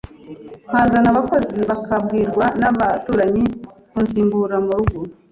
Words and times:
Nkazana 0.69 1.07
abakozi 1.13 1.57
bakabwirwa 1.69 2.45
n’abaturanyi 2.59 3.43
kunsimbura 3.91 4.55
mu 4.65 4.71
rugo 4.77 4.99